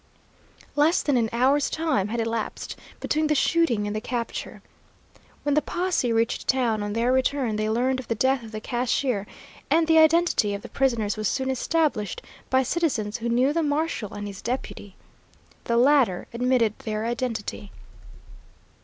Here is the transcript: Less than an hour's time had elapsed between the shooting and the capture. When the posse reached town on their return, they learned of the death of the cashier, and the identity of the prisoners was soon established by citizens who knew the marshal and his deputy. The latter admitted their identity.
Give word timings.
Less 0.75 1.03
than 1.03 1.15
an 1.15 1.29
hour's 1.31 1.69
time 1.69 2.07
had 2.07 2.19
elapsed 2.19 2.75
between 2.99 3.27
the 3.27 3.35
shooting 3.35 3.85
and 3.85 3.95
the 3.95 4.01
capture. 4.01 4.63
When 5.43 5.53
the 5.53 5.61
posse 5.61 6.11
reached 6.11 6.47
town 6.47 6.81
on 6.81 6.93
their 6.93 7.11
return, 7.13 7.55
they 7.55 7.69
learned 7.69 7.99
of 7.99 8.07
the 8.07 8.15
death 8.15 8.41
of 8.41 8.51
the 8.51 8.59
cashier, 8.59 9.27
and 9.69 9.85
the 9.85 9.99
identity 9.99 10.55
of 10.55 10.63
the 10.63 10.69
prisoners 10.69 11.17
was 11.17 11.27
soon 11.27 11.51
established 11.51 12.23
by 12.49 12.63
citizens 12.63 13.17
who 13.17 13.29
knew 13.29 13.53
the 13.53 13.61
marshal 13.61 14.15
and 14.15 14.25
his 14.25 14.41
deputy. 14.41 14.95
The 15.65 15.77
latter 15.77 16.27
admitted 16.33 16.79
their 16.79 17.05
identity. 17.05 17.71